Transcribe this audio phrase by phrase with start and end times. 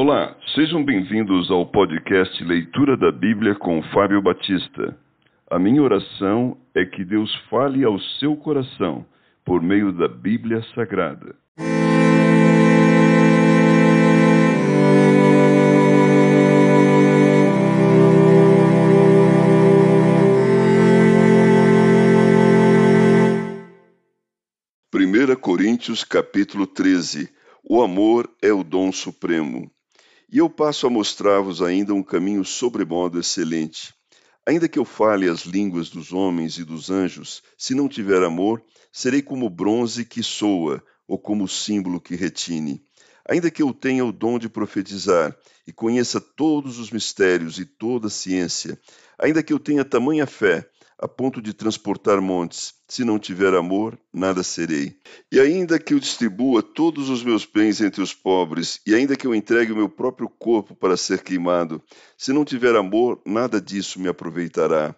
[0.00, 4.96] Olá, sejam bem-vindos ao podcast Leitura da Bíblia com Fábio Batista.
[5.50, 9.04] A minha oração é que Deus fale ao seu coração
[9.44, 11.34] por meio da Bíblia Sagrada.
[24.92, 27.28] Primeira Coríntios capítulo 13
[27.68, 29.68] O amor é o dom supremo.
[30.30, 33.94] E eu passo a mostrar-vos ainda um caminho sobremodo excelente.
[34.46, 38.62] Ainda que eu fale as línguas dos homens e dos anjos, se não tiver amor,
[38.92, 42.82] serei como bronze que soa, ou como símbolo que retine.
[43.26, 45.34] Ainda que eu tenha o dom de profetizar
[45.66, 48.78] e conheça todos os mistérios e toda a ciência,
[49.18, 50.68] ainda que eu tenha tamanha fé
[51.00, 52.74] a ponto de transportar montes.
[52.88, 54.96] Se não tiver amor, nada serei.
[55.30, 59.26] E ainda que eu distribua todos os meus bens entre os pobres, e ainda que
[59.26, 61.80] eu entregue o meu próprio corpo para ser queimado,
[62.16, 64.94] se não tiver amor, nada disso me aproveitará.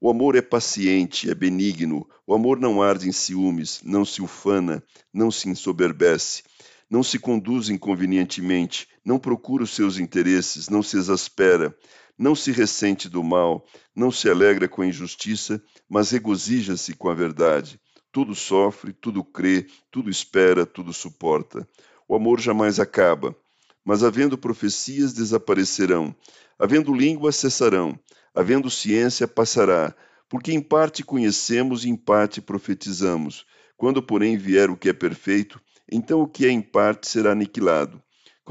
[0.00, 4.82] O amor é paciente, é benigno, o amor não arde em ciúmes, não se ufana,
[5.12, 6.42] não se ensoberbece,
[6.90, 11.76] não se conduz inconvenientemente, não procura os seus interesses, não se exaspera,
[12.18, 17.14] não se ressente do mal, não se alegra com a injustiça, mas regozija-se com a
[17.14, 17.80] verdade.
[18.12, 21.66] Tudo sofre, tudo crê, tudo espera, tudo suporta.
[22.06, 23.34] O amor jamais acaba.
[23.84, 26.14] Mas havendo profecias, desaparecerão.
[26.58, 27.98] Havendo língua, cessarão.
[28.34, 29.94] Havendo ciência, passará.
[30.28, 33.46] Porque em parte conhecemos e em parte profetizamos.
[33.76, 38.01] Quando, porém, vier o que é perfeito, então o que é em parte será aniquilado.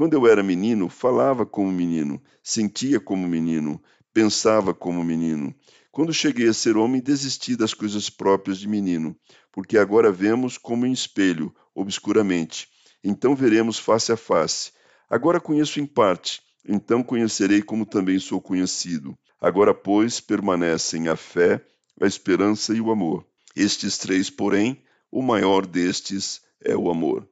[0.02, 3.80] Quando eu era menino, falava como menino, sentia como menino,
[4.12, 5.54] pensava como menino.
[5.92, 9.16] Quando cheguei a ser homem, desisti das coisas próprias de menino,
[9.52, 12.66] porque agora vemos como em espelho, obscuramente.
[13.04, 14.72] Então veremos face a face.
[15.08, 19.16] Agora conheço em parte, então conhecerei como também sou conhecido.
[19.40, 21.64] Agora, pois, permanecem a fé,
[22.00, 23.24] a esperança e o amor.
[23.54, 27.24] Estes três, porém, o maior destes é o amor.